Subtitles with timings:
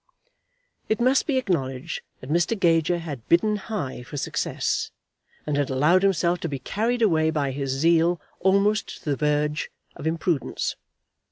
[0.89, 2.59] It must be acknowledged that Mr.
[2.59, 4.89] Gager had bidden high for success,
[5.45, 9.69] and had allowed himself to be carried away by his zeal almost to the verge
[9.95, 10.75] of imprudence.